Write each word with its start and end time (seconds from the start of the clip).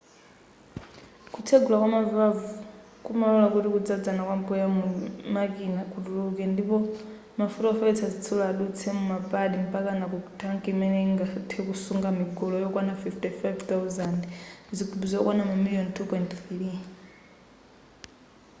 kutsegula 1.33 1.75
kwama 1.81 1.99
valve 2.15 2.47
kumalora 3.05 3.47
kuti 3.53 3.67
kudzadzana 3.73 4.21
kwa 4.27 4.35
mpweya 4.41 4.67
mu 4.77 4.83
makina 5.33 5.81
kutuluke 5.91 6.43
ndipo 6.53 6.75
mafuta 7.39 7.67
ofewetsa 7.69 8.11
zitsulo 8.13 8.41
adutse 8.51 8.85
muma 8.97 9.17
pad 9.31 9.51
mpakana 9.67 10.03
ku 10.11 10.17
thanki 10.41 10.67
imene 10.73 10.97
ingathe 11.07 11.59
kusunga 11.67 12.07
migolo 12.19 12.55
yokwana 12.63 12.93
55,000 13.01 14.75
zigubu 14.75 15.05
zokwana 15.11 15.41
mamiliyoni 15.49 15.91
2.3 15.97 16.69